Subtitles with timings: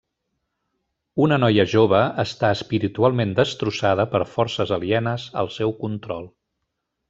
[1.25, 6.31] Una noia jove està espiritualment destrossada per forces alienes al seu control.